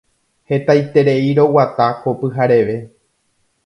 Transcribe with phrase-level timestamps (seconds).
[0.53, 2.77] Hetaiterei roguata ko pyhareve.